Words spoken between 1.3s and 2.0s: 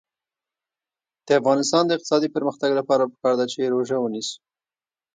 افغانستان د